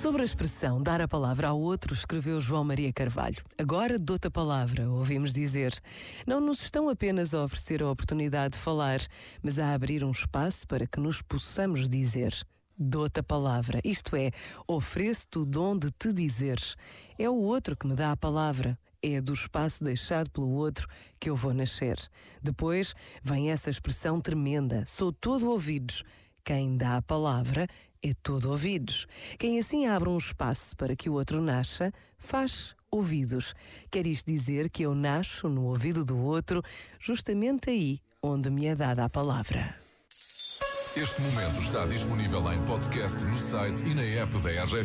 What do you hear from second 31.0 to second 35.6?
o outro nasça, faz ouvidos. Quer isto dizer que eu nasço